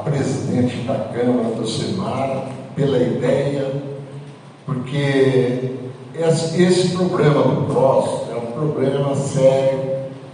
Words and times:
presidente 0.00 0.78
da 0.86 0.94
Câmara, 0.94 1.54
do 1.54 1.66
Semar, 1.66 2.48
pela 2.74 2.98
ideia, 2.98 3.72
porque 4.64 5.72
esse, 6.14 6.90
problema 6.90 7.42
do 7.42 7.72
CROSS 7.72 8.30
é 8.30 8.36
um 8.36 8.52
problema 8.52 9.14
sério 9.14 9.80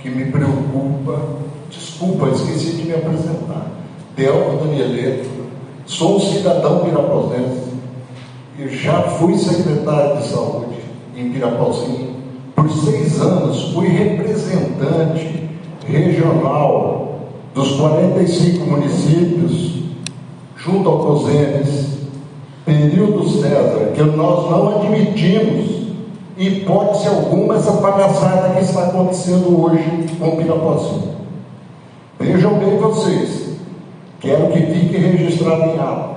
que 0.00 0.08
me 0.10 0.30
preocupa. 0.30 1.20
Desculpa, 1.70 2.28
esqueci 2.28 2.76
de 2.76 2.84
me 2.84 2.94
apresentar. 2.94 3.66
Delco 4.16 4.64
Danieleto, 4.64 5.28
sou 5.86 6.16
um 6.16 6.20
cidadão 6.20 6.80
piraposense, 6.80 7.68
eu 8.58 8.68
já 8.68 9.02
fui 9.02 9.38
secretário 9.38 10.16
de 10.16 10.26
saúde 10.26 10.78
em 11.16 11.30
Pirapauzinho. 11.30 12.16
Por 12.56 12.68
seis 12.70 13.20
anos 13.20 13.72
fui 13.72 13.86
representante 13.86 15.48
regional 15.86 17.07
dos 17.58 17.72
45 17.72 18.66
municípios, 18.66 19.82
junto 20.56 20.88
ao 20.88 20.98
COSENES, 20.98 21.98
período 22.64 23.28
César, 23.28 23.90
que 23.96 24.02
nós 24.04 24.48
não 24.48 24.76
admitimos 24.76 25.88
hipótese 26.36 27.08
alguma 27.08 27.56
essa 27.56 27.72
palhaçada 27.72 28.54
que 28.54 28.62
está 28.62 28.84
acontecendo 28.84 29.60
hoje 29.60 30.06
com 30.20 30.36
Pirapozinho. 30.36 31.16
Vejam 32.20 32.60
bem 32.60 32.78
vocês, 32.78 33.56
quero 34.20 34.52
que 34.52 34.60
fique 34.60 34.96
registrado 34.96 35.62
em 35.64 35.80
ato, 35.80 36.10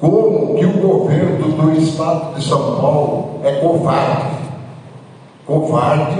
como 0.00 0.56
que 0.56 0.66
o 0.66 0.80
governo 0.80 1.48
do 1.48 1.80
estado 1.80 2.34
de 2.34 2.44
São 2.44 2.80
Paulo 2.80 3.38
é 3.44 3.52
covarde. 3.52 4.32
Covarde 5.46 6.18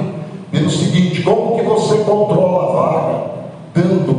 pelo 0.52 0.70
seguinte, 0.70 1.22
como 1.22 1.56
que 1.56 1.64
você 1.64 1.96
controla 2.04 2.62
a 2.62 2.72
vaga, 2.72 3.32
dando 3.74 4.11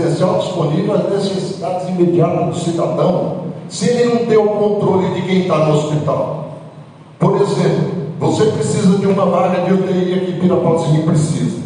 assistencial 0.00 0.38
disponível 0.38 0.94
às 0.94 1.10
necessidades 1.10 1.88
imediatas 1.88 2.46
do 2.46 2.54
cidadão, 2.54 3.40
se 3.68 3.88
ele 3.88 4.14
não 4.14 4.26
tem 4.26 4.36
o 4.36 4.48
controle 4.48 5.14
de 5.14 5.22
quem 5.22 5.40
está 5.42 5.58
no 5.66 5.74
hospital? 5.74 6.58
Por 7.18 7.40
exemplo, 7.40 8.00
você 8.18 8.46
precisa 8.46 8.98
de 8.98 9.06
uma 9.06 9.26
vaga 9.26 9.62
de 9.62 9.74
UTI 9.74 10.14
aqui 10.14 10.40
Pirapozinho, 10.40 11.04
precisa. 11.04 11.60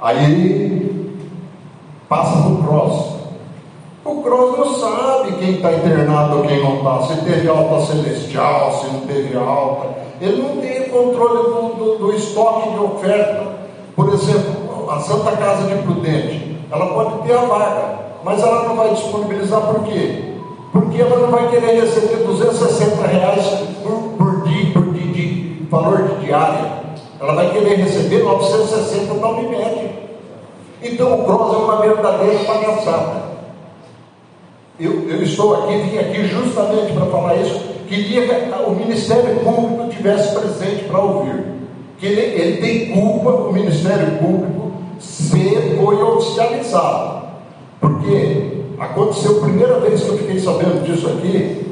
Aí 0.00 1.14
passa 2.08 2.42
para 2.42 2.50
o 2.50 2.62
CROSS. 2.62 3.14
O 4.04 4.22
CROSS 4.22 4.58
não 4.58 4.74
sabe 4.74 5.32
quem 5.38 5.50
está 5.52 5.72
internado 5.72 6.38
ou 6.38 6.44
quem 6.44 6.62
não 6.62 6.76
está, 6.76 7.02
se 7.02 7.20
teve 7.22 7.48
alta 7.48 7.86
celestial, 7.86 8.80
se 8.80 8.86
não 8.92 9.00
teve 9.00 9.36
alta. 9.36 9.88
Ele 10.20 10.42
não 10.42 10.56
tem 10.56 10.88
controle 10.88 11.42
do, 11.44 11.74
do, 11.74 11.98
do 11.98 12.14
estoque 12.14 12.70
de 12.70 12.78
oferta. 12.78 13.54
Por 13.96 14.12
exemplo, 14.12 14.90
a 14.90 15.00
Santa 15.00 15.32
Casa 15.36 15.68
de 15.68 15.82
Prudente, 15.82 16.53
ela 16.74 16.86
pode 16.86 17.22
ter 17.22 17.34
a 17.34 17.42
vaga, 17.42 17.98
mas 18.24 18.42
ela 18.42 18.64
não 18.64 18.74
vai 18.74 18.90
disponibilizar 18.90 19.60
por 19.60 19.84
quê? 19.84 20.34
Porque 20.72 21.00
ela 21.00 21.18
não 21.18 21.30
vai 21.30 21.48
querer 21.48 21.80
receber 21.80 22.24
260 22.24 23.06
reais 23.06 23.46
por, 23.80 24.14
por 24.18 24.42
dia, 24.42 24.72
por 24.72 24.92
dia 24.92 25.12
de 25.12 25.66
valor 25.70 26.02
de 26.02 26.26
diária. 26.26 26.72
Ela 27.20 27.34
vai 27.34 27.50
querer 27.52 27.76
receber 27.76 28.24
960 28.24 29.14
da 29.14 29.28
Unimed. 29.28 29.90
Então 30.82 31.20
o 31.20 31.24
CROSS 31.24 31.54
é 31.54 31.56
uma 31.58 31.80
verdadeira 31.80 32.38
palhaçada. 32.40 33.22
Eu, 34.80 35.08
eu, 35.08 35.22
estou 35.22 35.54
aqui, 35.54 35.76
vim 35.76 35.98
aqui 35.98 36.24
justamente 36.26 36.92
para 36.92 37.06
falar 37.06 37.36
isso. 37.36 37.60
Queria 37.86 38.26
que 38.26 38.62
o 38.66 38.72
Ministério 38.72 39.36
Público 39.44 39.88
tivesse 39.90 40.34
presente 40.34 40.84
para 40.86 40.98
ouvir. 40.98 41.44
Que 41.98 42.06
ele, 42.06 42.20
ele 42.20 42.56
tem 42.60 43.00
culpa, 43.00 43.30
o 43.30 43.52
Ministério 43.52 44.18
Público, 44.18 44.63
se 44.98 45.76
foi 45.76 46.02
oficializado. 46.02 47.24
Porque 47.80 48.54
Aconteceu 48.78 49.38
a 49.38 49.40
primeira 49.44 49.78
vez 49.80 50.02
que 50.02 50.08
eu 50.08 50.18
fiquei 50.18 50.38
sabendo 50.38 50.84
disso 50.84 51.06
aqui, 51.06 51.64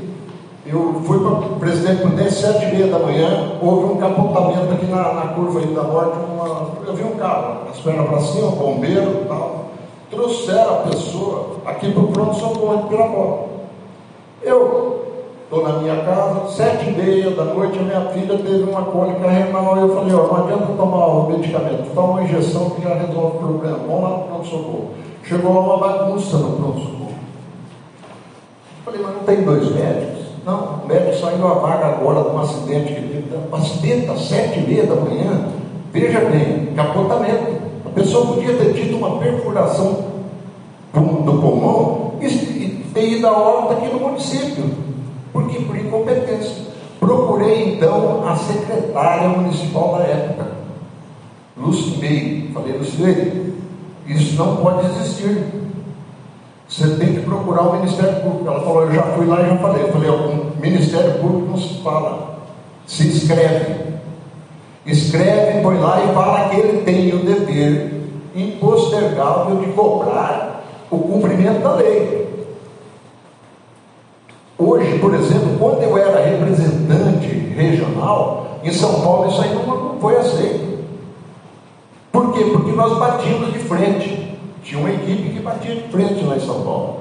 eu 0.64 1.02
fui 1.04 1.18
para 1.18 1.30
o 1.30 1.56
presidente 1.58 2.00
Prudente, 2.00 2.32
sete 2.32 2.64
e 2.64 2.76
meia 2.76 2.86
da 2.86 2.98
manhã, 3.00 3.58
houve 3.60 3.92
um 3.92 3.96
capotamento 3.96 4.72
aqui 4.72 4.86
na, 4.86 5.12
na 5.12 5.26
curva 5.34 5.58
aí 5.60 5.66
da 5.66 5.82
morte, 5.82 6.16
uma, 6.18 6.68
eu 6.86 6.94
vi 6.94 7.02
um 7.02 7.16
carro, 7.16 7.68
as 7.70 7.78
pernas 7.78 8.08
para 8.08 8.20
cima, 8.20 8.48
um 8.48 8.52
bombeiro 8.52 9.22
e 9.24 9.28
tal. 9.28 9.64
Trouxeram 10.10 10.74
a 10.74 10.78
pessoa 10.88 11.56
aqui 11.66 11.90
para 11.90 12.02
o 12.02 12.08
pronto-socorro 12.08 12.82
de 12.82 12.88
Pirapó. 12.88 13.48
Eu 14.42 15.11
estou 15.52 15.68
na 15.68 15.80
minha 15.80 15.96
casa, 15.96 16.48
sete 16.48 16.88
e 16.88 16.92
meia 16.92 17.30
da 17.32 17.44
noite, 17.44 17.78
a 17.78 17.82
minha 17.82 18.00
filha 18.08 18.38
teve 18.38 18.62
uma 18.62 18.84
cólica 18.84 19.28
renal, 19.28 19.76
e 19.76 19.80
eu 19.80 19.94
falei, 19.94 20.14
ó, 20.14 20.26
não 20.26 20.44
adianta 20.44 20.72
tomar 20.72 21.06
o 21.08 21.28
medicamento, 21.28 21.94
toma 21.94 22.12
uma 22.12 22.22
injeção 22.22 22.70
que 22.70 22.80
já 22.80 22.94
resolve 22.94 23.36
o 23.36 23.38
problema, 23.38 23.78
vamos 23.86 24.02
lá 24.02 24.08
no 24.08 24.24
pronto-socorro. 24.24 24.90
Chegou 25.22 25.52
uma 25.52 25.76
bagunça 25.76 26.38
no 26.38 26.56
pronto-socorro. 26.56 27.12
Falei, 28.82 29.00
mas 29.02 29.14
não 29.14 29.22
tem 29.24 29.42
dois 29.42 29.70
médicos? 29.70 30.22
Não, 30.46 30.80
o 30.84 30.88
médico 30.88 31.16
saiu 31.16 31.46
a 31.46 31.54
vaga 31.54 31.86
agora 31.86 32.22
de 32.22 32.34
um 32.34 32.38
acidente 32.38 32.94
que 32.94 33.00
teve. 33.02 33.24
Um 33.52 33.54
acidente 33.54 34.10
às 34.10 34.22
sete 34.22 34.58
e 34.58 34.62
meia 34.62 34.86
da 34.86 34.94
manhã. 34.94 35.48
Veja 35.92 36.20
bem, 36.20 36.72
capotamento. 36.74 37.60
A 37.84 37.90
pessoa 37.90 38.34
podia 38.34 38.56
ter 38.56 38.72
tido 38.72 38.96
uma 38.96 39.18
perfuração 39.18 40.12
do 40.94 41.32
pulmão 41.40 42.14
e 42.22 42.90
ter 42.94 43.18
ido 43.18 43.26
a 43.26 43.32
óbito 43.32 43.72
aqui 43.74 43.92
no 43.92 44.00
município. 44.00 44.81
Por 45.32 45.48
quê? 45.48 45.60
Por 45.60 45.76
incompetência. 45.76 46.72
Procurei 47.00 47.74
então 47.74 48.26
a 48.28 48.36
secretária 48.36 49.28
municipal 49.28 49.96
da 49.98 50.04
época, 50.04 50.52
Lucimei. 51.56 52.50
Falei, 52.54 52.78
Lucimei, 52.78 53.54
isso 54.06 54.36
não 54.36 54.56
pode 54.56 54.86
existir. 54.86 55.44
Você 56.68 56.96
tem 56.96 57.14
que 57.14 57.20
procurar 57.20 57.62
o 57.62 57.72
Ministério 57.74 58.20
Público. 58.22 58.46
Ela 58.46 58.60
falou, 58.60 58.82
eu 58.84 58.94
já 58.94 59.02
fui 59.02 59.26
lá 59.26 59.42
e 59.42 59.48
já 59.48 59.56
falei. 59.56 59.82
Eu 59.82 59.92
falei, 59.92 60.10
o 60.10 60.52
Ministério 60.60 61.18
Público 61.18 61.50
não 61.50 61.56
se 61.56 61.82
fala, 61.82 62.38
se 62.86 63.08
escreve. 63.08 63.92
Escreve, 64.86 65.60
põe 65.60 65.78
lá 65.78 66.04
e 66.04 66.14
fala 66.14 66.48
que 66.48 66.56
ele 66.56 66.82
tem 66.82 67.14
o 67.14 67.24
dever 67.24 68.02
impostergável 68.34 69.56
de 69.56 69.66
cobrar 69.72 70.64
o 70.90 70.98
cumprimento 70.98 71.62
da 71.62 71.74
lei. 71.74 72.31
Hoje, 74.64 74.96
por 75.00 75.12
exemplo, 75.12 75.56
quando 75.58 75.82
eu 75.82 75.98
era 75.98 76.24
representante 76.24 77.26
regional, 77.26 78.60
em 78.62 78.72
São 78.72 79.00
Paulo 79.00 79.28
isso 79.28 79.42
aí 79.42 79.52
não 79.54 79.98
foi 80.00 80.16
aceito. 80.16 80.78
Por 82.12 82.32
quê? 82.32 82.44
Porque 82.52 82.70
nós 82.70 82.96
batíamos 82.96 83.52
de 83.52 83.58
frente. 83.58 84.38
Tinha 84.62 84.78
uma 84.80 84.90
equipe 84.90 85.30
que 85.30 85.40
batia 85.40 85.74
de 85.74 85.88
frente 85.88 86.24
lá 86.24 86.36
em 86.36 86.40
São 86.40 86.62
Paulo. 86.62 86.96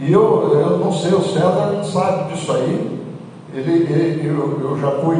E 0.00 0.10
eu, 0.10 0.52
eu 0.54 0.78
não 0.78 0.90
sei, 0.90 1.12
o 1.12 1.22
César 1.22 1.82
sabe 1.84 2.32
disso 2.32 2.50
aí. 2.52 2.98
Ele, 3.52 3.72
ele 3.92 4.28
eu, 4.28 4.60
eu 4.62 4.78
já 4.80 4.90
fui, 4.92 5.18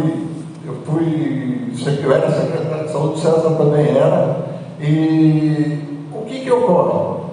eu 0.67 0.75
fui, 0.87 1.73
eu 2.03 2.13
era 2.13 2.31
secretário 2.31 2.87
de 2.87 2.93
saúde, 2.93 3.15
o 3.15 3.19
César 3.19 3.51
também 3.51 3.87
era. 3.89 4.47
E 4.81 5.79
o 6.11 6.25
que 6.25 6.41
que 6.41 6.51
ocorre? 6.51 7.26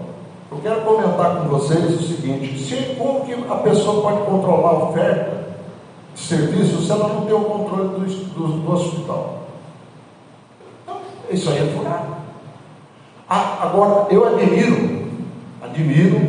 Eu 0.53 0.59
quero 0.61 0.81
comentar 0.81 1.37
com 1.37 1.47
vocês 1.49 1.99
o 1.99 2.03
seguinte, 2.03 2.63
se, 2.63 2.95
como 2.95 3.25
que 3.25 3.33
a 3.33 3.55
pessoa 3.55 4.03
pode 4.03 4.21
controlar 4.23 4.69
a 4.69 4.89
oferta 4.89 5.47
de 6.13 6.19
serviço 6.19 6.83
se 6.83 6.91
ela 6.91 7.07
não 7.07 7.25
tem 7.25 7.33
o 7.33 7.43
controle 7.43 7.89
do, 7.89 8.05
do, 8.05 8.47
do 8.59 8.71
hospital? 8.71 9.39
Então, 10.83 10.97
isso 11.31 11.49
aí 11.49 11.57
é 11.57 11.73
furado. 11.75 12.17
Ah, 13.27 13.57
agora, 13.63 14.05
eu 14.11 14.27
admiro, 14.27 15.07
admiro 15.59 16.21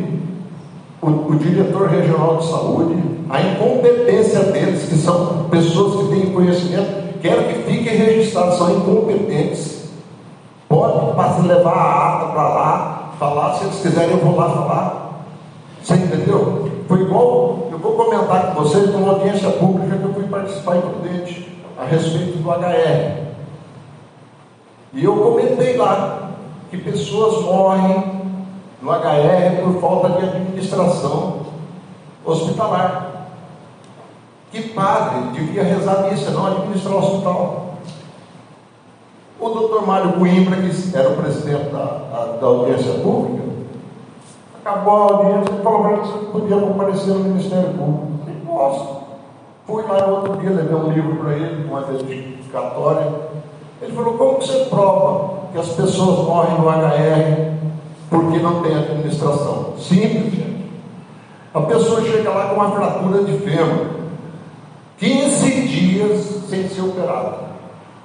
o, 1.03 1.07
o, 1.07 1.35
diretor 1.35 1.87
regional 1.87 2.37
de 2.37 2.47
saúde, 2.47 3.03
a 3.29 3.41
incompetência 3.41 4.39
deles, 4.45 4.89
que 4.89 4.95
são 4.95 5.47
pessoas 5.51 6.01
que 6.09 6.15
têm 6.15 6.33
conhecimento, 6.33 7.19
quero 7.21 7.43
que 7.43 7.71
fiquem 7.71 7.95
registrados, 7.95 8.57
são 8.57 8.75
incompetentes. 8.75 9.85
Pode 10.67 11.47
levar 11.47 11.73
a 11.73 12.15
ata 12.15 12.25
para 12.31 12.49
lá, 12.49 12.64
falar, 13.17 13.55
se 13.55 13.65
eles 13.65 13.81
quiserem 13.81 14.11
eu 14.11 14.25
vou 14.25 14.35
lá 14.35 14.49
falar. 14.49 15.25
Você 15.81 15.95
entendeu? 15.95 16.71
Foi 16.87 17.01
igual, 17.01 17.67
eu 17.71 17.77
vou 17.77 17.93
comentar 17.93 18.53
com 18.53 18.63
vocês 18.63 18.91
numa 18.91 19.13
audiência 19.13 19.49
pública 19.51 19.97
que 19.97 20.03
eu 20.03 20.13
fui 20.13 20.23
participar 20.23 20.77
em 20.77 20.81
Prudente 20.81 21.57
a 21.79 21.85
respeito 21.85 22.37
do 22.37 22.49
HR. 22.49 23.25
E 24.93 25.03
eu 25.03 25.15
comentei 25.15 25.77
lá, 25.77 26.31
que 26.71 26.77
pessoas 26.77 27.43
morrem 27.43 28.15
no 28.81 28.91
HR 28.91 29.61
por 29.63 29.81
falta 29.81 30.09
de 30.19 30.25
administração 30.25 31.45
hospitalar. 32.23 33.27
Que 34.51 34.69
padre 34.69 35.31
devia 35.33 35.63
rezar 35.63 36.09
missa, 36.09 36.31
não 36.31 36.47
administrar 36.47 36.95
o 36.95 36.99
hospital. 36.99 37.64
O 39.39 39.49
doutor 39.49 39.85
Mário 39.85 40.13
Coimbra, 40.13 40.57
que 40.57 40.97
era 40.97 41.09
o 41.09 41.17
presidente 41.17 41.69
da, 41.69 42.37
da 42.39 42.47
audiência 42.47 42.93
pública, 42.93 43.43
acabou 44.63 44.93
a 44.93 45.13
audiência 45.13 45.53
e 45.53 45.63
falou 45.63 45.83
para 45.83 45.97
que 45.97 46.25
podia 46.27 46.57
comparecer 46.57 47.13
no 47.13 47.19
Ministério 47.19 47.69
Público. 47.73 48.19
Eu 48.27 48.53
posso. 48.53 49.05
Fui 49.67 49.83
lá 49.83 50.05
outro 50.07 50.37
dia, 50.37 50.51
levei 50.51 50.75
um 50.75 50.91
livro 50.91 51.15
para 51.17 51.33
ele, 51.33 51.67
uma 51.67 51.81
dedicatória. 51.81 53.11
Ele 53.81 53.91
falou, 53.91 54.13
como 54.13 54.41
você 54.41 54.65
prova 54.65 55.49
que 55.51 55.59
as 55.59 55.69
pessoas 55.69 56.25
morrem 56.25 56.59
no 56.59 56.69
HR 56.69 57.55
porque 58.09 58.39
não 58.39 58.61
tem 58.61 58.75
administração. 58.75 59.73
Simples, 59.77 60.33
gente. 60.33 60.65
A 61.53 61.61
pessoa 61.61 62.01
chega 62.01 62.29
lá 62.29 62.49
com 62.49 62.55
uma 62.55 62.71
fratura 62.71 63.23
de 63.23 63.37
fêmur, 63.39 63.87
15 64.97 65.67
dias 65.67 66.25
sem 66.49 66.67
ser 66.67 66.81
operada. 66.81 67.54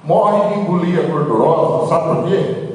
Morre 0.03 0.53
de 0.53 0.59
engolir 0.61 0.99
a 0.99 1.11
gordurosa, 1.11 1.87
sabe 1.87 2.15
por 2.15 2.27
quê? 2.27 2.69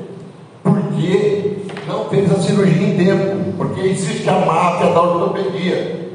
Porque 0.62 1.66
não 1.88 2.04
fez 2.04 2.30
a 2.30 2.36
cirurgia 2.36 2.86
em 2.86 2.96
tempo, 2.96 3.52
porque 3.56 3.80
existe 3.80 4.28
a 4.30 4.46
máfia 4.46 4.92
da 4.92 5.02
ortopedia. 5.02 6.10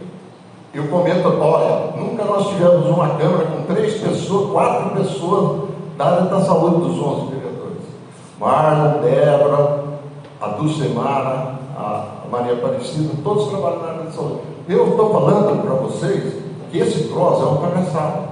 Eu 0.73 0.87
comento, 0.87 1.27
olha, 1.27 1.97
nunca 1.97 2.23
nós 2.23 2.47
tivemos 2.47 2.85
uma 2.85 3.09
câmara 3.15 3.45
com 3.45 3.73
três 3.73 3.95
pessoas, 3.95 4.51
quatro 4.51 4.91
pessoas 4.91 5.69
da 5.97 6.05
área 6.05 6.21
da 6.29 6.41
saúde 6.41 6.87
dos 6.87 6.97
11 6.97 7.35
vereadores. 7.35 7.83
Marlon, 8.39 9.01
Débora, 9.01 9.83
a 10.39 10.47
Dulcemara, 10.47 11.55
a 11.77 12.05
Maria 12.31 12.53
Aparecida, 12.53 13.13
todos 13.21 13.49
trabalham 13.49 13.79
na 13.79 13.87
área 13.89 14.03
da 14.03 14.11
saúde. 14.11 14.39
Eu 14.69 14.91
estou 14.91 15.11
falando 15.11 15.61
para 15.61 15.73
vocês 15.75 16.35
que 16.71 16.77
esse 16.77 17.09
cross 17.09 17.41
é 17.41 17.45
um 17.45 17.57
palhaçada. 17.57 18.30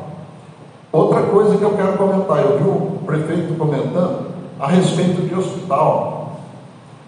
Outra 0.92 1.22
coisa 1.24 1.58
que 1.58 1.64
eu 1.64 1.76
quero 1.76 1.98
comentar, 1.98 2.40
eu 2.40 2.58
vi 2.58 2.64
o 2.68 3.00
prefeito 3.06 3.54
comentando 3.56 4.32
a 4.60 4.68
respeito 4.68 5.22
de 5.22 5.36
hospital. 5.36 6.40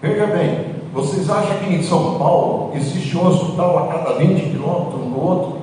Veja 0.00 0.26
bem, 0.26 0.72
vocês 0.92 1.28
acham 1.28 1.58
que 1.58 1.74
em 1.74 1.82
São 1.82 2.16
Paulo 2.18 2.72
existe 2.74 3.16
um 3.16 3.26
hospital 3.26 3.78
a 3.78 3.92
cada 3.92 4.18
20 4.18 4.50
quilômetros 4.50 5.00
um 5.00 5.10
do 5.10 5.20
outro? 5.20 5.62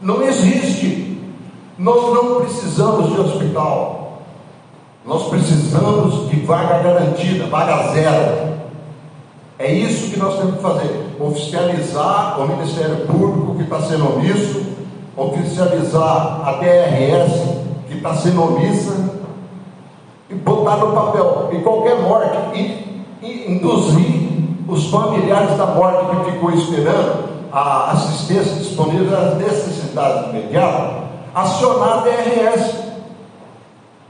Não 0.00 0.22
existe. 0.22 1.20
Nós 1.78 2.14
não 2.14 2.40
precisamos 2.40 3.12
de 3.12 3.20
hospital. 3.20 4.22
Nós 5.04 5.28
precisamos 5.28 6.28
de 6.28 6.40
vaga 6.40 6.78
garantida, 6.78 7.46
vaga 7.46 7.92
zero. 7.92 8.52
É 9.58 9.72
isso 9.72 10.10
que 10.10 10.18
nós 10.18 10.36
temos 10.38 10.56
que 10.56 10.62
fazer: 10.62 11.16
oficializar 11.20 12.40
o 12.40 12.48
Ministério 12.48 13.06
Público 13.06 13.54
que 13.56 13.62
está 13.62 13.80
sendo 13.82 14.14
omisso, 14.14 14.71
oficializar 15.16 16.42
a 16.44 16.52
DRS 16.52 17.62
que 17.88 17.96
está 17.96 18.14
sendo 18.14 18.42
omissa 18.42 18.94
e 20.30 20.34
botar 20.34 20.76
no 20.76 20.92
papel. 20.92 21.50
E 21.52 21.58
qualquer 21.58 22.00
morte, 22.00 22.38
e, 22.54 23.04
e 23.22 23.52
induzir 23.52 24.22
os 24.68 24.90
familiares 24.90 25.56
da 25.56 25.66
morte 25.66 26.06
que 26.06 26.32
ficou 26.32 26.50
esperando 26.52 27.32
a 27.52 27.90
assistência 27.90 28.56
disponível 28.56 29.16
às 29.16 29.36
necessidades 29.36 30.30
imediatas, 30.30 31.02
acionar 31.34 31.98
a 31.98 32.02
DRS, 32.02 32.82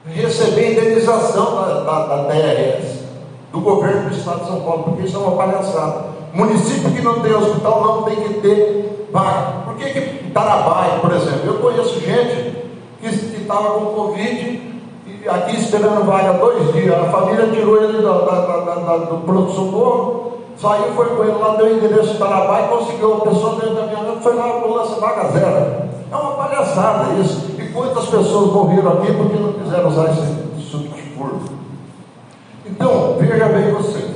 receber 0.06 0.72
indenização 0.72 1.56
da, 1.56 1.80
da, 1.80 2.06
da 2.06 2.22
DRS, 2.28 3.02
do 3.50 3.60
governo 3.60 4.08
do 4.08 4.16
Estado 4.16 4.40
de 4.40 4.46
São 4.46 4.60
Paulo, 4.60 4.84
porque 4.84 5.02
isso 5.02 5.16
é 5.16 5.20
uma 5.20 5.36
palhaçada. 5.36 6.12
Município 6.32 6.90
que 6.92 7.02
não 7.02 7.20
tem 7.20 7.34
hospital 7.34 7.82
não 7.82 8.02
tem 8.04 8.16
que 8.16 8.34
ter 8.40 9.01
vaga. 9.12 9.64
Por 9.64 9.74
que, 9.76 9.90
que 9.90 10.30
Tarabai, 10.30 10.98
por 11.00 11.12
exemplo? 11.12 11.46
Eu 11.46 11.58
conheço 11.58 12.00
gente 12.00 12.56
que 13.00 13.08
estava 13.08 13.78
com 13.78 13.86
Covid 13.86 14.72
e 15.06 15.28
aqui 15.28 15.56
esperando 15.56 16.04
vaga 16.04 16.32
dois 16.34 16.72
dias. 16.72 16.94
A 16.94 17.10
família 17.10 17.48
tirou 17.48 17.82
ele 17.82 18.02
da, 18.02 18.12
da, 18.12 18.74
da, 18.74 18.96
do 18.96 19.18
pronto-socorro 19.24 20.32
Saiu, 20.62 20.92
foi 20.94 21.06
com 21.06 21.24
ele 21.24 21.32
lá, 21.32 21.56
deu 21.56 21.66
o 21.66 21.76
endereço 21.76 22.12
do 22.12 22.18
Tarabá 22.18 22.62
e 22.62 22.68
conseguiu. 22.68 23.14
A 23.14 23.20
pessoa 23.22 23.54
dentro 23.56 23.74
da 23.74 23.86
minha 23.86 24.20
foi 24.20 24.32
com 24.36 24.68
lança 24.68 25.00
vaga 25.00 25.28
zero. 25.30 25.90
É 26.10 26.16
uma 26.16 26.34
palhaçada 26.34 27.14
isso. 27.14 27.50
E 27.58 27.68
quantas 27.72 28.06
pessoas 28.06 28.52
morreram 28.52 28.92
aqui 28.92 29.12
porque 29.12 29.38
não 29.38 29.54
quiseram 29.54 29.88
usar 29.88 30.10
esse 30.10 30.70
subterfúgio? 30.70 31.58
Então, 32.66 33.16
veja 33.18 33.46
bem 33.46 33.72
você. 33.72 34.14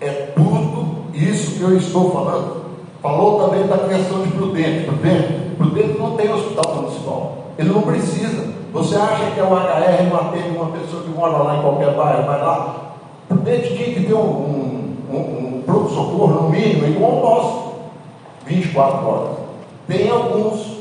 É 0.00 0.10
tudo 0.36 1.06
isso 1.12 1.56
que 1.56 1.62
eu 1.62 1.76
estou 1.76 2.12
falando. 2.12 2.63
Falou 3.04 3.38
também 3.38 3.66
da 3.66 3.76
questão 3.76 4.22
de 4.22 4.30
Prudente. 4.30 4.86
Prudente, 4.86 5.34
Prudente 5.58 5.98
não 5.98 6.12
tem 6.12 6.32
hospital 6.32 6.76
municipal. 6.76 7.36
Ele 7.58 7.68
não 7.68 7.82
precisa. 7.82 8.46
Você 8.72 8.96
acha 8.96 9.30
que 9.30 9.40
é 9.40 9.42
o 9.42 9.48
HR 9.48 10.08
não 10.10 10.20
atende 10.20 10.56
uma 10.56 10.70
pessoa 10.70 11.02
que 11.02 11.10
mora 11.10 11.36
lá 11.36 11.58
em 11.58 11.60
qualquer 11.60 11.94
bairro, 11.94 12.24
vai 12.24 12.40
lá? 12.40 12.94
Prudente 13.28 13.76
tinha 13.76 13.92
que 13.92 14.06
ter 14.06 14.14
um, 14.14 14.96
um, 15.12 15.16
um 15.16 15.62
pronto-socorro, 15.66 16.44
no 16.44 16.48
mínimo, 16.48 16.86
igual 16.86 17.12
ao 17.12 17.20
nosso, 17.20 17.72
24 18.46 19.06
horas. 19.06 19.36
Tem 19.86 20.08
alguns, 20.08 20.78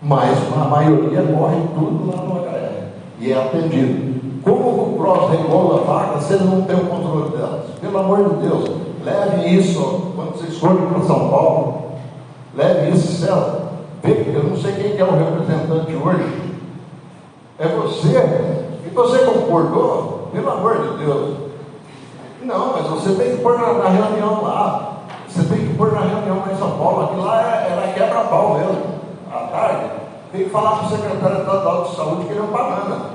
mas 0.00 0.38
a 0.54 0.64
maioria 0.68 1.22
morre 1.22 1.56
tudo 1.74 2.08
lá 2.08 2.22
no 2.22 2.34
HR 2.34 2.84
e 3.18 3.32
é 3.32 3.36
atendido. 3.36 4.14
Como 4.44 4.70
o 4.70 4.96
PROS 4.96 5.30
regula 5.32 5.80
a 5.80 5.84
vaga, 5.84 6.20
você 6.20 6.36
não 6.36 6.62
tem 6.62 6.76
o 6.76 6.86
controle 6.86 7.36
delas? 7.36 7.62
Pelo 7.80 7.98
amor 7.98 8.28
de 8.28 8.46
Deus, 8.46 8.83
leve 9.04 9.48
isso 9.48 10.12
quando 10.14 10.36
vocês 10.36 10.58
forem 10.58 10.86
para 10.86 11.00
São 11.02 11.28
Paulo, 11.28 11.92
leve 12.54 12.90
isso, 12.90 13.20
César. 13.20 13.64
Eu 14.04 14.42
não 14.44 14.56
sei 14.56 14.72
quem 14.72 14.98
é 14.98 15.04
o 15.04 15.16
representante 15.16 15.94
hoje. 15.94 16.54
É 17.58 17.68
você. 17.68 18.18
E 18.86 18.90
você 18.94 19.18
concordou? 19.18 20.28
Pelo 20.32 20.50
amor 20.50 20.76
de 20.78 21.04
Deus. 21.04 21.36
Não, 22.42 22.72
mas 22.72 22.86
você 22.86 23.14
tem 23.14 23.36
que 23.36 23.42
pôr 23.42 23.58
na, 23.58 23.72
na 23.74 23.88
reunião 23.88 24.42
lá. 24.42 24.98
Você 25.26 25.42
tem 25.44 25.66
que 25.66 25.74
pôr 25.74 25.92
na 25.92 26.00
reunião 26.00 26.42
lá 26.44 26.52
em 26.52 26.58
São 26.58 26.72
Paulo. 26.72 27.04
Aqui 27.04 27.16
lá 27.16 27.40
é, 27.42 27.72
era 27.72 27.92
quebra-pau 27.92 28.58
mesmo. 28.58 28.82
À 29.32 29.38
tarde. 29.46 29.90
Tem 30.32 30.44
que 30.44 30.50
falar 30.50 30.78
para 30.78 30.86
o 30.86 30.90
secretário 30.90 31.38
estadual 31.38 31.84
de 31.84 31.96
saúde 31.96 32.24
que 32.26 32.32
ele 32.32 32.40
é 32.40 32.42
um 32.42 32.46
banana. 32.46 33.10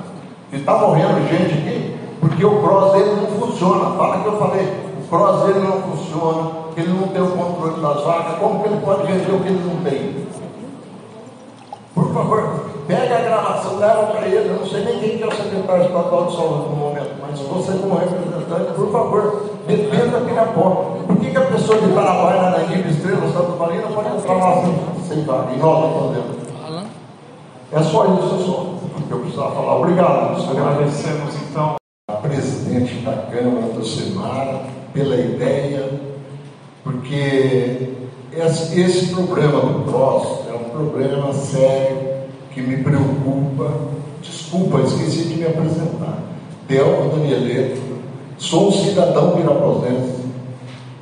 Que 0.50 0.56
está 0.56 0.76
morrendo 0.78 1.28
gente 1.28 1.54
aqui 1.54 2.00
porque 2.20 2.44
o 2.44 2.62
cross 2.62 2.92
dele 2.92 3.16
não 3.20 3.46
funciona. 3.46 3.96
Fala 3.96 4.22
que 4.22 4.26
eu 4.26 4.38
falei. 4.38 4.89
O 5.10 5.16
cross 5.16 5.44
dele 5.44 5.66
não 5.66 5.82
funciona. 5.82 6.50
Que 6.72 6.82
ele 6.82 6.92
não 6.92 7.08
tem 7.08 7.20
o 7.20 7.30
controle 7.32 7.82
das 7.82 8.04
vacas. 8.04 8.38
Como 8.38 8.62
que 8.62 8.68
ele 8.68 8.80
pode 8.80 9.12
vender 9.12 9.32
o 9.32 9.40
que 9.40 9.48
ele 9.48 9.64
não 9.64 9.82
tem? 9.82 10.26
Por 11.92 12.14
favor, 12.14 12.66
pega 12.86 13.16
a 13.16 13.20
gravação, 13.20 13.78
leva 13.78 14.06
para 14.06 14.28
ele. 14.28 14.50
Eu 14.50 14.60
não 14.60 14.66
sei 14.66 14.84
nem 14.84 15.00
quem 15.00 15.18
que 15.18 15.24
é 15.24 15.26
o 15.26 15.34
secretário 15.34 15.86
estadual 15.86 16.26
de 16.26 16.36
saúde 16.36 16.68
no 16.68 16.76
momento, 16.76 17.10
mas 17.20 17.40
você, 17.40 17.72
como 17.72 17.96
representante, 17.96 18.72
por 18.76 18.92
favor, 18.92 19.50
defenda 19.66 20.20
Pirapó. 20.20 20.98
Por 21.04 21.16
que, 21.16 21.30
que 21.30 21.36
a 21.36 21.46
pessoa 21.46 21.80
de 21.80 21.92
Paraguai, 21.92 22.50
na 22.52 22.62
equipe 22.62 22.88
Estrela, 22.90 23.32
Santo 23.32 23.58
Maria, 23.58 23.82
não 23.82 23.92
pode 23.92 24.16
entrar 24.16 24.34
lá 24.34 24.62
sem, 25.08 25.24
vaga? 25.24 25.52
E 25.52 25.58
nós 25.58 25.92
fazendo. 25.92 26.40
É 27.72 27.82
só 27.82 28.04
isso, 28.04 28.46
só. 28.46 28.66
Que 29.08 29.12
eu 29.12 29.18
precisava 29.18 29.50
falar. 29.56 29.76
Obrigado. 29.76 30.50
Agradecemos 30.50 31.34
então. 31.50 31.74
A 32.08 32.12
presidente 32.14 32.94
da 33.04 33.12
Câmara 33.12 33.72
do 33.72 33.84
Semar 33.84 34.79
pela 34.92 35.16
ideia, 35.16 35.90
porque 36.82 37.90
esse, 38.32 39.08
problema 39.08 39.60
do 39.60 39.90
PROS 39.90 40.48
é 40.48 40.54
um 40.54 40.70
problema 40.70 41.32
sério 41.32 41.98
que 42.52 42.60
me 42.60 42.82
preocupa. 42.82 43.72
Desculpa, 44.22 44.80
esqueci 44.80 45.24
de 45.28 45.36
me 45.36 45.46
apresentar. 45.46 46.18
Delco 46.68 47.16
Danieleto, 47.16 47.80
sou 48.38 48.68
um 48.68 48.72
cidadão 48.72 49.32
piraposense 49.32 50.20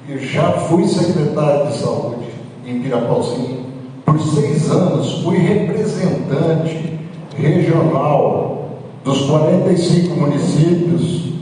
e 0.09 0.19
já 0.19 0.53
fui 0.53 0.87
secretário 0.89 1.67
de 1.67 1.77
saúde 1.79 2.27
em 2.67 2.81
Pirapauzinho. 2.81 3.67
Por 4.05 4.19
seis 4.21 4.71
anos 4.71 5.23
fui 5.23 5.37
representante 5.37 6.99
regional 7.37 8.71
dos 9.05 9.23
45 9.27 10.17
municípios, 10.17 11.33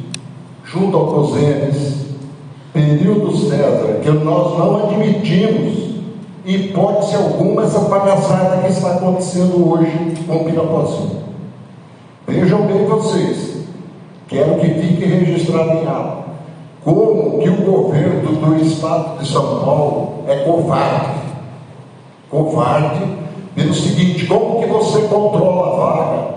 junto 0.65 0.97
ao 0.97 1.07
COSENES, 1.07 2.07
período 2.77 3.35
César, 3.35 4.01
que 4.03 4.11
nós 4.11 4.59
não 4.59 4.85
admitimos 4.85 5.87
hipótese 6.45 7.17
alguma, 7.17 7.65
essa 7.65 7.81
palhaçada 7.81 8.59
que 8.59 8.71
está 8.71 8.93
acontecendo 8.93 9.73
hoje 9.73 10.15
com 10.27 10.37
o 10.37 10.45
Pirapozinho. 10.45 11.23
Vejam 12.29 12.67
bem 12.67 12.85
vocês, 12.85 13.65
quero 14.29 14.57
que 14.57 14.69
fique 14.69 15.05
registrado 15.07 15.71
em 15.71 15.87
ato, 15.87 16.25
como 16.85 17.39
que 17.39 17.49
o 17.49 17.57
governo 17.57 18.33
do 18.33 18.57
estado 18.63 19.19
de 19.19 19.27
São 19.27 19.61
Paulo 19.61 20.25
é 20.29 20.37
covarde. 20.41 21.17
Covarde 22.31 23.07
pelo 23.55 23.73
seguinte, 23.73 24.27
como 24.27 24.61
que 24.61 24.67
você 24.67 25.01
controla 25.09 25.67
a 25.67 25.77
vaga, 25.77 26.29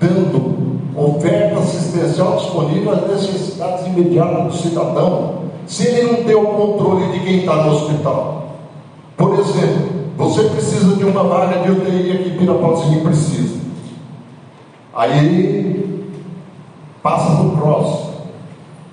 dando 0.00 0.78
oferta 0.94 1.58
assistencial 1.58 2.36
disponível 2.36 2.92
às 2.92 3.08
necessidades 3.08 3.86
imediatas 3.86 4.44
do 4.44 4.52
cidadão, 4.52 5.47
se 5.68 5.86
ele 5.86 6.12
não 6.12 6.24
tem 6.24 6.34
o 6.34 6.46
controle 6.46 7.12
de 7.12 7.20
quem 7.20 7.38
está 7.40 7.56
no 7.56 7.74
hospital? 7.74 8.56
Por 9.18 9.38
exemplo, 9.38 9.98
você 10.16 10.44
precisa 10.44 10.96
de 10.96 11.04
uma 11.04 11.22
vaga 11.24 11.58
de 11.58 11.70
UTI 11.70 12.12
aqui 12.12 12.38
Pirapozinho, 12.38 13.04
precisa. 13.04 13.60
Aí 14.94 16.10
passa 17.02 17.36
para 17.36 17.44
o 17.44 17.50
CROSS. 17.50 18.08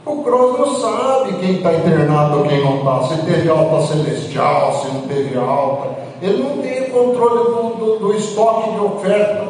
O 0.05 0.23
CROSS 0.23 0.59
não 0.59 0.75
sabe 0.75 1.33
quem 1.39 1.51
está 1.53 1.73
internado 1.73 2.39
ou 2.39 2.43
quem 2.43 2.61
não 2.61 2.77
está, 2.79 3.03
se 3.07 3.21
teve 3.23 3.49
alta 3.49 3.87
celestial, 3.87 4.73
se 4.81 4.87
não 4.93 5.01
teve 5.03 5.37
alta. 5.37 5.89
Ele 6.21 6.43
não 6.43 6.57
tem 6.61 6.89
controle 6.89 7.51
do, 7.51 7.75
do, 7.77 7.99
do 7.99 8.13
estoque 8.13 8.71
de 8.71 8.79
oferta. 8.79 9.45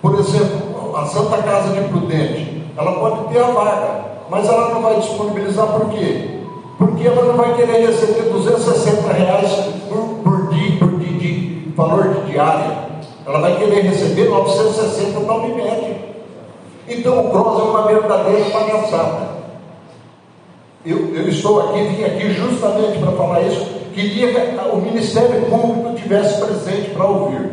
Por 0.00 0.18
exemplo, 0.18 0.96
a 0.96 1.04
Santa 1.04 1.42
Casa 1.42 1.74
de 1.74 1.88
Prudente, 1.88 2.64
ela 2.74 2.92
pode 2.92 3.32
ter 3.32 3.40
a 3.40 3.50
vaga, 3.50 4.04
mas 4.30 4.48
ela 4.48 4.70
não 4.70 4.80
vai 4.80 4.98
disponibilizar 4.98 5.66
por 5.66 5.90
quê? 5.90 6.39
Porque 6.80 7.06
ela 7.06 7.26
não 7.26 7.36
vai 7.36 7.54
querer 7.56 7.88
receber 7.88 8.30
260 8.30 9.12
reais 9.12 9.52
por, 9.86 10.22
por 10.24 10.48
dia, 10.48 10.78
por 10.78 10.98
dia 10.98 11.18
de 11.18 11.72
valor 11.76 12.08
de 12.08 12.32
diária. 12.32 12.74
Ela 13.26 13.38
vai 13.38 13.58
querer 13.58 13.82
receber 13.82 14.30
960 14.30 15.20
da 15.20 15.34
Unimed. 15.34 15.96
Então 16.88 17.26
o 17.26 17.30
CROSS 17.30 17.60
é 17.60 17.62
uma 17.64 17.86
verdadeira 17.86 18.46
palhaçada. 18.46 19.28
Eu, 20.86 21.14
eu, 21.14 21.28
estou 21.28 21.68
aqui, 21.68 21.82
vim 21.82 22.02
aqui 22.02 22.30
justamente 22.30 22.98
para 22.98 23.12
falar 23.12 23.42
isso. 23.42 23.62
Queria 23.92 24.32
que 24.32 24.68
o 24.72 24.76
Ministério 24.78 25.50
Público 25.50 25.94
tivesse 25.96 26.40
presente 26.40 26.92
para 26.92 27.04
ouvir. 27.04 27.50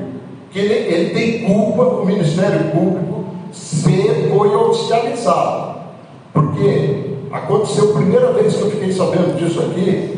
Que 0.51 0.59
ele, 0.59 0.73
ele 0.73 1.09
tem 1.09 1.53
culpa, 1.53 1.83
o 1.83 2.05
Ministério 2.05 2.71
Público, 2.71 3.25
se 3.51 4.29
foi 4.29 4.55
oficializado. 4.55 5.81
Porque 6.31 7.06
aconteceu 7.31 7.91
a 7.91 7.93
primeira 7.93 8.31
vez 8.33 8.55
que 8.55 8.61
eu 8.61 8.71
fiquei 8.71 8.91
sabendo 8.91 9.37
disso 9.37 9.59
aqui, 9.59 10.17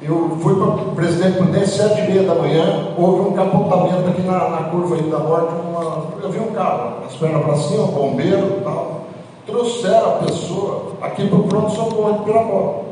eu 0.00 0.36
fui 0.40 0.54
para 0.54 0.64
o 0.64 0.94
presidente 0.94 1.38
Prudente, 1.38 1.68
sete 1.68 2.00
e 2.00 2.10
meia 2.10 2.22
da 2.22 2.34
manhã, 2.34 2.94
houve 2.96 3.28
um 3.28 3.32
capotamento 3.32 4.08
aqui 4.08 4.22
na, 4.22 4.48
na 4.48 4.62
curva 4.70 4.94
aí 4.94 5.02
da 5.02 5.18
morte, 5.18 5.52
uma, 5.68 6.04
eu 6.22 6.30
vi 6.30 6.38
um 6.38 6.52
carro, 6.52 7.04
as 7.06 7.14
pernas 7.14 7.44
para 7.44 7.56
cima, 7.56 7.84
um 7.84 7.88
bombeiro 7.88 8.58
e 8.58 8.64
tal, 8.64 9.00
trouxeram 9.46 10.06
a 10.06 10.18
pessoa 10.24 10.92
aqui 11.02 11.26
para 11.26 11.38
o 11.38 11.42
pronto-socorro 11.44 12.18
de 12.18 12.24
Pirapó. 12.24 12.84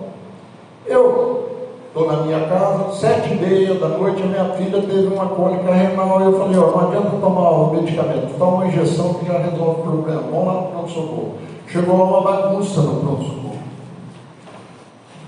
Eu 0.86 1.46
estou 1.88 2.06
na 2.06 2.24
minha 2.24 2.40
casa, 2.48 2.92
sete 2.92 3.32
e 3.32 3.36
meia 3.36 3.74
da 3.74 3.88
noite, 3.88 4.22
a 4.22 4.26
minha 4.26 4.44
filha 4.54 4.82
teve 4.82 5.06
uma 5.06 5.26
cólica 5.26 5.72
renal, 5.72 6.20
e 6.20 6.24
eu 6.24 6.38
falei, 6.38 6.58
ó, 6.58 6.70
não 6.70 6.88
adianta 6.88 7.10
tomar 7.20 7.50
o 7.50 7.72
medicamento, 7.72 8.36
toma 8.38 8.56
uma 8.56 8.66
injeção 8.66 9.14
que 9.14 9.26
já 9.26 9.38
resolve 9.38 9.80
o 9.80 9.84
problema, 9.84 10.22
vamos 10.30 10.46
lá 10.46 10.54
no 10.54 10.66
pronto-socorro. 10.68 11.34
Chegou 11.68 11.96
uma 11.96 12.20
bagunça 12.22 12.80
no 12.80 13.00
pronto-socorro. 13.00 13.58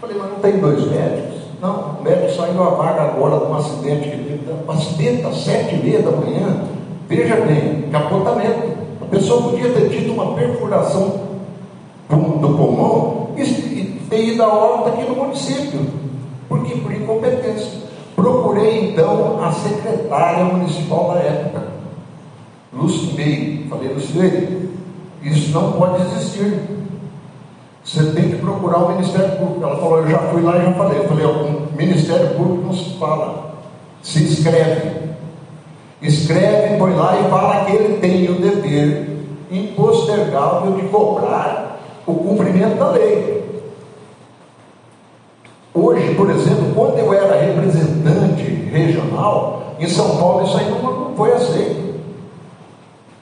Falei, 0.00 0.16
mas 0.18 0.30
não 0.30 0.38
tem 0.38 0.59
dois 0.59 0.87
médicos? 0.87 1.38
Não, 1.61 1.97
o 1.99 2.02
médico 2.02 2.30
saiu 2.33 2.62
a 2.62 2.71
vaga 2.71 3.02
agora 3.02 3.38
de 3.38 3.50
um 3.50 3.54
acidente 3.57 4.09
que 4.09 4.16
teve. 4.16 4.38
Um 4.66 4.71
acidente 4.71 5.26
às 5.26 5.37
sete 5.38 5.75
e 5.75 5.78
meia 5.78 6.02
da 6.02 6.12
manhã. 6.12 6.64
Veja 7.09 7.37
bem, 7.37 7.90
capotamento. 7.90 8.78
A 9.00 9.04
pessoa 9.07 9.50
podia 9.50 9.73
ter 9.73 9.88
tido 9.88 10.12
uma 10.12 10.35
perfuração 10.35 11.28
do 12.09 12.54
pulmão 12.57 13.30
e 13.37 13.99
ter 14.09 14.25
ido 14.25 14.42
a 14.42 14.49
óbito 14.49 14.88
aqui 14.88 15.11
no 15.11 15.16
município. 15.16 15.87
Por 16.49 16.64
quê? 16.64 16.76
Por 16.76 16.92
incompetência. 16.92 17.88
Procurei 18.14 18.90
então 18.90 19.42
a 19.42 19.52
secretária 19.52 20.45
municipal 20.45 21.12
da 21.14 21.21
época, 21.21 21.68
Lucimei. 22.73 23.66
Falei, 23.68 23.92
Lucimei, 23.92 24.68
isso 25.23 25.53
não 25.53 25.73
pode 25.73 26.03
existir. 26.03 26.61
Você 27.85 28.05
tem 28.13 28.31
que 28.31 28.37
procurar 28.37 28.79
o 28.79 28.93
Ministério 28.93 29.37
Público. 29.37 29.63
Ela 29.63 29.77
falou, 29.77 29.99
eu 30.01 30.11
já 30.11 30.19
fui 30.19 30.43
lá 30.43 30.59
e 30.59 30.65
já 30.65 30.73
falei. 30.73 30.99
Eu 30.99 31.09
falei, 31.09 31.27
o 31.27 31.69
Ministério 31.77 32.29
Público 32.35 32.67
não 32.67 32.73
se 32.73 32.99
fala, 32.99 33.55
se 34.03 34.25
escreve. 34.25 35.09
Escreve, 36.01 36.77
põe 36.77 36.95
lá 36.95 37.19
e 37.19 37.31
fala 37.31 37.65
que 37.65 37.73
ele 37.73 37.99
tem 37.99 38.31
o 38.31 38.41
dever 38.41 39.09
impostergável 39.51 40.73
de 40.73 40.83
cobrar 40.89 41.81
o 42.07 42.15
cumprimento 42.15 42.77
da 42.79 42.91
lei. 42.91 43.39
Hoje, 45.75 46.15
por 46.15 46.31
exemplo, 46.31 46.73
quando 46.75 46.99
eu 46.99 47.13
era 47.13 47.41
representante 47.41 48.43
regional, 48.43 49.75
em 49.79 49.89
São 49.89 50.17
Paulo 50.19 50.45
isso 50.45 50.59
aí 50.59 50.71
não 50.71 51.15
foi 51.17 51.33
aceito. 51.33 51.88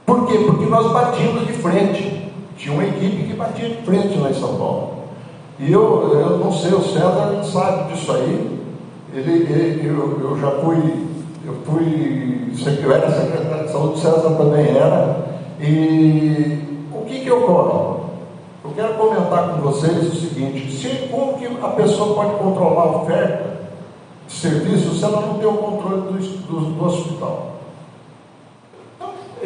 Por 0.06 0.24
quê? 0.26 0.38
Porque 0.46 0.66
nós 0.66 0.92
batíamos 0.92 1.46
de 1.46 1.52
frente. 1.54 2.30
Tinha 2.56 2.72
uma 2.72 2.84
equipe 2.84 3.24
que 3.24 3.34
batia 3.34 3.68
de 3.68 3.82
frente 3.82 4.16
lá 4.18 4.30
em 4.30 4.34
São 4.34 4.56
Paulo. 4.56 4.90
E 5.58 5.72
eu, 5.72 6.12
eu 6.14 6.38
não 6.38 6.52
sei, 6.52 6.72
o 6.72 6.82
César 6.82 7.42
sabe 7.42 7.92
disso 7.92 8.12
aí. 8.12 8.60
Ele, 9.12 9.32
ele 9.32 9.88
eu, 9.88 10.20
eu 10.20 10.38
já 10.38 10.50
fui, 10.62 10.76
eu 11.44 11.54
fui, 11.64 12.52
eu 12.82 12.92
era 12.92 13.10
secretário 13.10 13.66
de 13.66 13.72
saúde, 13.72 13.94
o 13.94 13.98
César 13.98 14.30
também 14.36 14.76
era. 14.76 15.26
E 15.60 16.86
o 16.92 17.04
que 17.04 17.20
que 17.20 17.30
ocorre? 17.30 17.96
Eu 18.64 18.70
quero 18.74 18.94
comentar 18.94 19.50
com 19.50 19.62
vocês 19.62 20.12
o 20.12 20.14
seguinte, 20.14 20.70
se, 20.72 21.08
como 21.08 21.38
que 21.38 21.46
a 21.46 21.68
pessoa 21.68 22.14
pode 22.14 22.36
controlar 22.36 22.82
a 22.82 23.02
oferta 23.02 23.56
de 24.26 24.32
serviço 24.32 24.94
se 24.94 25.04
ela 25.04 25.20
não 25.20 25.34
tem 25.38 25.46
o 25.46 25.54
controle 25.54 26.02
do, 26.02 26.18
do, 26.18 26.60
do 26.72 26.84
hospital? 26.84 27.55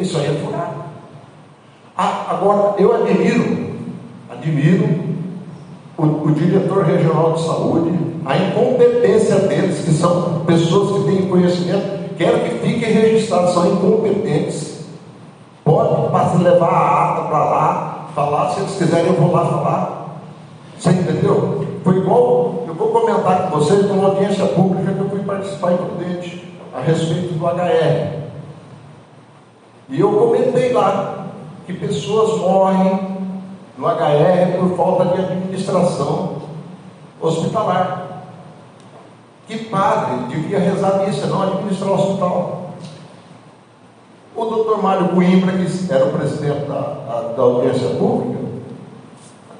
Isso 0.01 0.17
aí 0.17 0.25
é 0.25 0.39
furado. 0.43 0.81
Ah, 1.95 2.25
agora, 2.29 2.73
eu 2.79 2.95
admiro, 2.95 3.75
admiro 4.29 4.89
o, 5.97 6.03
o, 6.03 6.31
diretor 6.31 6.83
regional 6.83 7.33
de 7.33 7.43
saúde, 7.43 7.99
a 8.25 8.37
incompetência 8.37 9.35
deles, 9.41 9.85
que 9.85 9.91
são 9.91 10.43
pessoas 10.45 11.03
que 11.03 11.11
têm 11.11 11.29
conhecimento, 11.29 12.15
quero 12.17 12.39
que 12.39 12.67
fiquem 12.67 12.93
registrados, 12.93 13.53
são 13.53 13.71
incompetentes. 13.73 14.85
Pode 15.63 16.43
levar 16.43 16.69
a 16.69 17.11
ata 17.11 17.21
para 17.27 17.45
lá, 17.45 18.07
falar, 18.15 18.49
se 18.49 18.61
eles 18.61 18.75
quiserem 18.77 19.07
eu 19.07 19.21
vou 19.21 19.31
lá 19.31 19.45
falar. 19.45 20.21
Você 20.79 20.89
entendeu? 20.89 21.67
Foi 21.83 21.97
igual, 21.97 22.63
eu 22.67 22.73
vou 22.73 22.87
comentar 22.87 23.49
com 23.49 23.59
vocês 23.59 23.87
numa 23.87 24.09
audiência 24.09 24.45
pública 24.47 24.91
que 24.91 24.99
eu 24.99 25.09
fui 25.09 25.19
participar 25.19 25.73
em 25.73 25.77
Prudente 25.77 26.51
a 26.75 26.81
respeito 26.81 27.33
do 27.35 27.45
HR. 27.45 28.20
E 29.91 29.99
eu 29.99 30.09
comentei 30.13 30.71
lá, 30.71 31.25
que 31.67 31.73
pessoas 31.73 32.39
morrem 32.39 33.19
no 33.77 33.87
HR 33.87 34.57
por 34.57 34.77
falta 34.77 35.05
de 35.13 35.21
administração 35.21 36.37
hospitalar. 37.19 38.23
Que 39.47 39.65
padre 39.65 40.27
devia 40.29 40.59
rezar 40.59 41.05
missa, 41.05 41.27
não 41.27 41.43
administrar 41.43 41.89
o 41.89 41.95
hospital. 41.95 42.71
O 44.33 44.45
doutor 44.45 44.81
Mário 44.81 45.09
Coimbra, 45.09 45.51
que 45.57 45.93
era 45.93 46.05
o 46.05 46.13
presidente 46.13 46.67
da, 46.67 47.33
da 47.35 47.43
audiência 47.43 47.89
pública, 47.89 48.45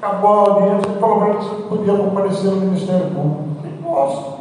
acabou 0.00 0.30
a 0.30 0.50
audiência 0.50 0.90
e 0.90 0.98
falou 0.98 1.20
para 1.20 1.34
que 1.34 1.62
podia 1.64 1.94
comparecer 1.94 2.50
no 2.50 2.56
Ministério 2.56 3.10
Público. 3.10 3.52
Posso. 3.82 4.32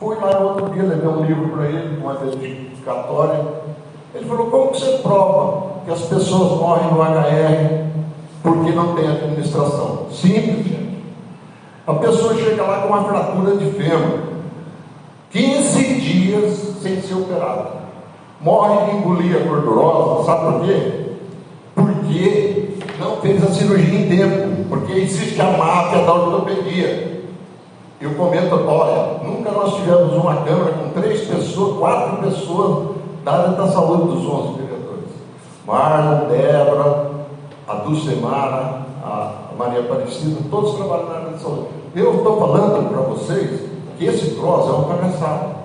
Fui 0.00 0.16
lá 0.16 0.38
outro 0.38 0.70
dia, 0.70 0.84
levei 0.84 1.06
um 1.06 1.22
livro 1.22 1.48
para 1.50 1.66
ele, 1.66 2.00
uma 2.00 2.14
dedicatória. 2.14 3.67
Ele 4.14 4.24
falou, 4.24 4.46
como 4.46 4.74
você 4.74 4.98
prova 4.98 5.82
que 5.84 5.90
as 5.90 6.02
pessoas 6.02 6.58
morrem 6.58 6.92
no 6.92 7.02
HR 7.02 7.88
porque 8.42 8.72
não 8.72 8.94
tem 8.94 9.08
administração. 9.08 10.06
Simples, 10.10 10.66
gente. 10.66 10.98
A 11.86 11.94
pessoa 11.94 12.34
chega 12.34 12.62
lá 12.62 12.80
com 12.80 12.88
uma 12.88 13.04
fratura 13.04 13.56
de 13.56 13.70
fêmur, 13.72 14.18
15 15.30 15.94
dias 16.00 16.74
sem 16.82 17.00
ser 17.00 17.14
operada. 17.14 17.78
Morre 18.40 18.90
de 18.90 18.96
engolir 18.96 19.36
a 19.36 19.48
gordurosa, 19.48 20.24
sabe 20.24 20.52
por 20.52 20.64
quê? 20.64 21.06
Porque 21.74 22.68
não 23.00 23.16
fez 23.16 23.42
a 23.42 23.52
cirurgia 23.52 24.00
em 24.00 24.08
tempo, 24.08 24.68
porque 24.68 24.92
existe 24.92 25.40
a 25.40 25.56
máfia 25.56 26.04
da 26.04 26.14
ortopedia. 26.14 27.22
Eu 28.00 28.14
comento, 28.14 28.54
olha, 28.54 29.24
nunca 29.24 29.50
nós 29.50 29.74
tivemos 29.74 30.12
uma 30.12 30.36
câmara 30.42 30.72
com 30.72 31.00
três 31.00 31.22
pessoas, 31.22 31.78
quatro 31.78 32.18
pessoas 32.18 32.97
da 33.28 33.34
área 33.34 33.48
da 33.48 33.68
saúde 33.68 34.14
dos 34.14 34.24
11 34.24 34.58
Marlon, 35.66 36.28
Débora, 36.28 37.10
a 37.68 37.74
Dulcemara, 37.74 38.86
a 39.04 39.32
Maria 39.58 39.80
Aparecida, 39.80 40.40
todos 40.50 40.76
trabalham 40.76 41.06
na 41.06 41.14
área 41.16 41.32
de 41.32 41.42
saúde. 41.42 41.66
Eu 41.94 42.16
estou 42.16 42.38
falando 42.38 42.88
para 42.88 43.02
vocês 43.02 43.68
que 43.98 44.06
esse 44.06 44.30
cross 44.36 44.66
é 44.66 44.72
um 44.72 44.84
palhaçada. 44.84 45.58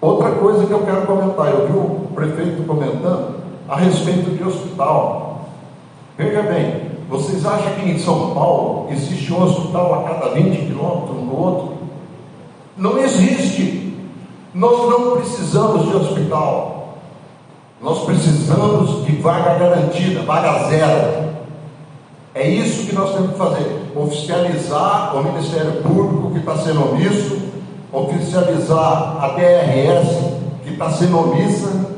Outra 0.00 0.30
coisa 0.32 0.66
que 0.66 0.72
eu 0.72 0.84
quero 0.84 1.04
comentar, 1.04 1.52
eu 1.52 1.66
vi 1.66 1.76
o 1.76 2.08
prefeito 2.14 2.64
comentando 2.64 3.40
a 3.68 3.74
respeito 3.74 4.30
de 4.36 4.44
hospital. 4.44 5.40
Veja 6.16 6.42
bem, 6.42 6.92
vocês 7.10 7.44
acham 7.44 7.72
que 7.72 7.90
em 7.90 7.98
São 7.98 8.30
Paulo 8.30 8.86
existe 8.92 9.32
um 9.32 9.42
hospital 9.42 9.94
a 9.94 10.02
cada 10.08 10.28
20 10.28 10.66
quilômetros 10.66 11.16
um 11.16 11.26
do 11.26 11.42
outro? 11.42 11.72
Não 12.76 12.98
existe. 12.98 13.77
Nós 14.54 14.90
não 14.90 15.16
precisamos 15.16 15.88
de 15.88 15.96
hospital. 15.96 16.98
Nós 17.80 18.04
precisamos 18.04 19.04
de 19.04 19.12
vaga 19.16 19.54
garantida, 19.54 20.22
vaga 20.22 20.68
zero. 20.68 21.28
É 22.34 22.48
isso 22.48 22.86
que 22.86 22.94
nós 22.94 23.12
temos 23.12 23.32
que 23.32 23.38
fazer: 23.38 23.92
oficializar 23.94 25.16
o 25.16 25.22
Ministério 25.22 25.82
Público 25.82 26.30
que 26.32 26.38
está 26.38 26.56
sendo 26.56 26.90
omisso, 26.90 27.38
oficializar 27.92 29.18
a 29.22 29.28
DRS 29.28 30.38
que 30.64 30.72
está 30.72 30.90
sendo 30.90 31.18
omissa, 31.18 31.88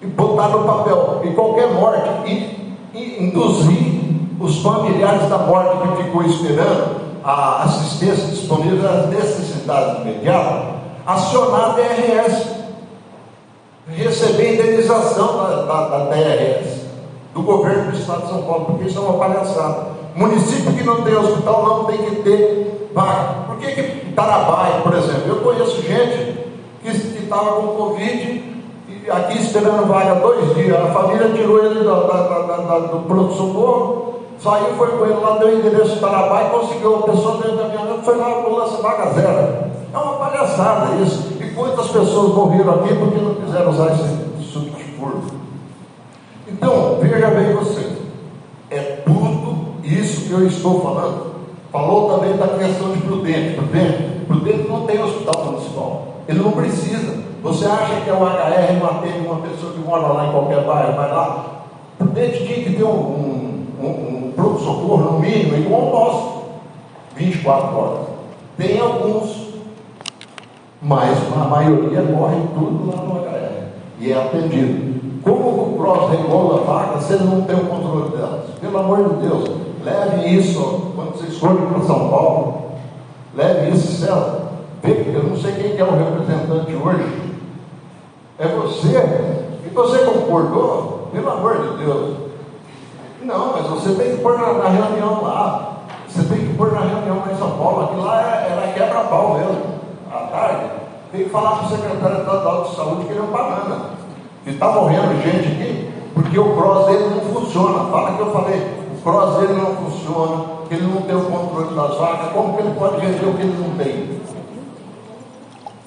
e 0.00 0.06
botar 0.06 0.48
no 0.48 0.64
papel. 0.64 1.22
E 1.24 1.30
qualquer 1.30 1.72
morte, 1.72 2.08
e, 2.26 2.74
e 2.94 3.24
induzir 3.24 3.94
os 4.40 4.62
familiares 4.62 5.28
da 5.28 5.38
morte 5.38 5.78
que 5.78 6.02
ficou 6.04 6.22
esperando 6.22 7.04
a 7.24 7.62
assistência 7.62 8.28
disponível 8.28 8.88
às 8.88 9.08
necessidades 9.08 10.02
imediatas, 10.02 10.73
acionar 11.06 11.70
a 11.70 11.72
DRS 11.74 12.54
receber 13.88 14.54
indenização 14.54 15.36
da, 15.36 15.62
da, 15.62 15.88
da 15.88 16.04
DRS, 16.06 16.84
do 17.34 17.42
governo 17.42 17.90
do 17.90 17.98
Estado 17.98 18.22
de 18.22 18.28
São 18.28 18.42
Paulo, 18.42 18.64
porque 18.66 18.84
isso 18.84 18.98
é 18.98 19.02
uma 19.02 19.18
palhaçada. 19.18 19.94
Município 20.14 20.72
que 20.72 20.84
não 20.84 21.02
tem 21.02 21.14
hospital 21.16 21.64
não 21.64 21.84
tem 21.84 21.98
que 21.98 22.16
ter 22.22 22.90
vaga. 22.94 23.46
Por 23.46 23.58
que, 23.58 23.72
que 23.72 24.12
Tarabai, 24.12 24.80
por 24.82 24.94
exemplo? 24.94 25.28
Eu 25.28 25.40
conheço 25.40 25.82
gente 25.82 26.38
que 26.82 26.88
estava 26.88 27.60
com 27.60 27.74
Covid 27.76 28.54
aqui 29.10 29.38
esperando 29.38 29.86
vaga 29.86 30.14
dois 30.14 30.54
dias. 30.54 30.76
A 30.76 30.92
família 30.92 31.30
tirou 31.30 31.64
ele 31.64 31.84
da, 31.84 31.94
da, 31.94 32.56
da, 32.56 32.78
do 32.78 33.06
pronto-socorro, 33.06 34.20
saiu, 34.38 34.74
foi 34.76 34.88
com 34.96 35.04
ele 35.04 35.20
lá, 35.20 35.36
deu 35.38 35.48
o 35.48 35.58
endereço 35.58 35.96
de 35.96 36.00
Tarabai, 36.00 36.50
conseguiu 36.50 36.96
a 36.96 37.02
pessoa 37.02 37.36
dentro 37.38 37.56
da 37.56 37.68
minha 37.68 38.02
foi 38.02 38.14
com 38.14 38.62
essa 38.62 38.82
vaga 38.82 39.10
zero. 39.10 39.63
É 39.94 39.96
uma 39.98 40.14
palhaçada 40.14 40.96
isso. 40.96 41.32
E 41.40 41.50
quantas 41.54 41.86
pessoas 41.86 42.34
morreram 42.34 42.74
aqui 42.74 42.94
porque 42.96 43.20
não 43.20 43.36
quiseram 43.36 43.70
usar 43.70 43.92
esse 43.92 44.52
subterfúgio? 44.52 45.22
Então, 46.48 46.98
veja 47.00 47.28
bem 47.28 47.54
você, 47.54 47.96
é 48.72 48.78
tudo 49.04 49.76
isso 49.84 50.22
que 50.22 50.32
eu 50.32 50.46
estou 50.48 50.80
falando. 50.80 51.34
Falou 51.70 52.12
também 52.12 52.36
da 52.36 52.48
questão 52.48 52.90
de 52.90 52.98
Prudente. 53.02 53.54
Prudente, 53.54 54.24
Prudente 54.26 54.68
não 54.68 54.80
tem 54.80 55.00
hospital 55.00 55.44
municipal. 55.44 56.06
Ele 56.26 56.40
não 56.40 56.50
precisa. 56.50 57.22
Você 57.42 57.64
acha 57.64 58.00
que 58.00 58.10
é 58.10 58.12
o 58.12 58.24
HR 58.24 58.80
não 58.80 58.90
atende 58.90 59.26
uma 59.26 59.40
pessoa 59.42 59.72
que 59.74 59.78
mora 59.78 60.08
lá 60.08 60.26
em 60.26 60.32
qualquer 60.32 60.64
bairro, 60.64 60.96
vai 60.96 61.08
lá? 61.08 61.66
Prudente 61.98 62.44
tinha 62.44 62.64
que 62.64 62.76
ter 62.76 62.84
um, 62.84 62.88
um, 62.88 63.66
um, 63.80 63.86
um 63.86 64.32
pronto-socorro, 64.34 65.12
no 65.12 65.18
mínimo, 65.20 65.56
igual 65.56 65.82
o 65.82 65.90
nosso, 65.92 66.42
24 67.14 67.76
horas. 67.76 68.14
Tem 68.56 68.78
alguns, 68.78 69.43
mas 70.82 71.18
a 71.34 71.44
maioria 71.48 72.02
morre 72.02 72.40
tudo 72.54 72.90
lá 72.90 73.02
no 73.02 73.20
HR 73.20 73.64
e 73.98 74.12
é 74.12 74.16
atendido. 74.16 74.94
Como 75.22 75.48
o 75.48 75.76
PROS 75.78 76.10
regula 76.10 76.94
a 76.94 77.00
se 77.00 77.14
ele 77.14 77.24
não 77.24 77.42
tem 77.42 77.56
o 77.56 77.64
controle 77.66 78.10
delas? 78.10 78.44
Pelo 78.60 78.78
amor 78.78 79.08
de 79.08 79.26
Deus, 79.26 79.50
leve 79.82 80.28
isso 80.28 80.92
quando 80.94 81.16
vocês 81.16 81.38
forem 81.38 81.66
para 81.66 81.80
São 81.80 82.08
Paulo, 82.10 82.72
leve 83.34 83.70
isso, 83.70 84.00
César. 84.00 84.44
Eu 84.84 85.22
não 85.22 85.36
sei 85.36 85.52
quem 85.52 85.78
é 85.78 85.82
o 85.84 85.96
representante 85.96 86.74
hoje. 86.74 87.34
É 88.38 88.46
você. 88.48 88.98
E 89.64 89.70
você 89.70 89.98
concordou? 90.04 91.08
Pelo 91.10 91.30
amor 91.30 91.56
de 91.56 91.84
Deus. 91.84 92.16
Não, 93.22 93.52
mas 93.52 93.66
você 93.66 93.94
tem 93.94 94.16
que 94.16 94.22
pôr 94.22 94.36
na, 94.36 94.52
na 94.52 94.68
reunião 94.68 95.22
lá. 95.22 95.84
Você 96.06 96.22
tem 96.24 96.46
que 96.46 96.54
pôr 96.54 96.72
na 96.72 96.80
reunião 96.80 97.22
lá 97.24 97.32
em 97.32 97.38
São 97.38 97.52
Paulo. 97.52 97.84
Aqui 97.84 97.96
lá 97.96 98.22
é, 98.22 98.52
era 98.52 98.72
quebra-pau 98.72 99.38
mesmo. 99.38 99.73
Tarde. 100.34 100.64
Tem 101.12 101.24
que 101.24 101.30
falar 101.30 101.58
para 101.58 101.66
o 101.66 101.70
secretário 101.70 102.18
estadual 102.18 102.64
de 102.64 102.74
saúde 102.74 103.04
que 103.04 103.12
ele 103.12 103.20
é 103.20 103.22
um 103.22 103.26
banana. 103.26 103.90
Que 104.42 104.50
está 104.50 104.72
morrendo 104.72 105.22
gente 105.22 105.46
aqui 105.46 105.94
porque 106.14 106.38
o 106.38 106.56
cross 106.56 106.86
dele 106.86 107.10
não 107.10 107.40
funciona. 107.40 107.90
Fala 107.90 108.12
que 108.12 108.20
eu 108.20 108.32
falei, 108.32 108.60
o 108.96 109.02
cross 109.02 109.36
dele 109.38 109.54
não 109.54 109.76
funciona, 109.76 110.44
que 110.68 110.74
ele 110.74 110.86
não 110.86 111.02
tem 111.02 111.16
o 111.16 111.24
controle 111.24 111.74
das 111.74 111.96
vacas, 111.98 112.32
como 112.32 112.56
que 112.56 112.62
ele 112.62 112.74
pode 112.74 112.96
vender 113.00 113.26
o 113.26 113.34
que 113.34 113.42
ele 113.42 113.58
não 113.58 113.76
tem? 113.76 114.20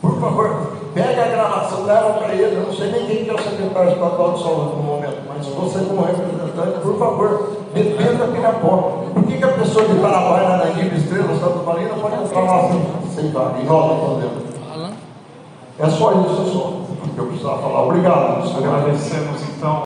Por 0.01 0.19
favor, 0.21 0.71
pega 0.93 1.23
a 1.23 1.27
gravação, 1.27 1.85
leva 1.85 2.13
para 2.13 2.33
ele. 2.33 2.55
Eu 2.55 2.63
não 2.63 2.73
sei 2.73 2.91
nem 2.91 3.05
quem 3.05 3.25
que 3.25 3.29
é 3.29 3.33
o 3.33 3.41
secretário 3.41 3.91
estadual 3.91 4.31
de 4.33 4.43
saúde 4.43 4.75
no 4.75 4.83
momento, 4.83 5.17
mas 5.27 5.45
você, 5.45 5.79
como 5.79 6.03
representante, 6.03 6.79
por 6.81 6.97
favor, 6.97 7.49
defenda 7.73 8.27
Pirapó. 8.27 9.03
Por 9.13 9.23
que, 9.23 9.37
que 9.37 9.43
a 9.43 9.47
pessoa 9.47 9.85
de 9.85 9.99
Paraguai, 9.99 10.47
na 10.47 10.69
Estrela, 10.95 11.39
Santo 11.39 11.57
não 11.57 11.63
pode 11.65 11.83
entrar 11.83 12.41
lá 12.41 12.69
sem 13.17 13.31
vaga? 13.31 13.59
E 13.59 13.65
nós 13.65 13.87
não 13.87 13.99
podemos. 13.99 14.43
É 15.79 15.89
só 15.89 16.11
isso, 16.11 16.41
é 16.41 16.51
só. 16.53 16.73
Que 17.13 17.19
eu 17.19 17.25
precisava 17.27 17.61
falar. 17.61 17.83
Obrigado. 17.83 18.57
Agradecemos 18.57 19.41
então. 19.57 19.75